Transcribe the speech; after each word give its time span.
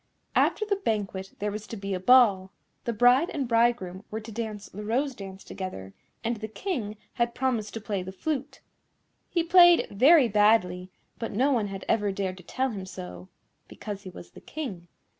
After 0.35 0.65
the 0.65 0.77
banquet 0.77 1.33
there 1.37 1.51
was 1.51 1.67
to 1.67 1.77
be 1.77 1.93
a 1.93 1.99
Ball. 1.99 2.49
The 2.85 2.91
bride 2.91 3.29
and 3.29 3.47
bridegroom 3.47 4.03
were 4.09 4.19
to 4.21 4.31
dance 4.31 4.67
the 4.67 4.83
Rose 4.83 5.13
dance 5.13 5.43
together, 5.43 5.93
and 6.23 6.37
the 6.37 6.47
King 6.47 6.97
had 7.13 7.35
promised 7.35 7.75
to 7.75 7.81
play 7.81 8.01
the 8.01 8.11
flute. 8.11 8.61
He 9.29 9.43
played 9.43 9.85
very 9.91 10.27
badly, 10.27 10.89
but 11.19 11.33
no 11.33 11.51
one 11.51 11.67
had 11.67 11.85
ever 11.87 12.11
dared 12.11 12.37
to 12.37 12.43
tell 12.43 12.71
him 12.71 12.87
so, 12.87 13.27
because 13.67 14.01
he 14.01 14.09
was 14.09 14.31
the 14.31 14.41
King. 14.41 14.87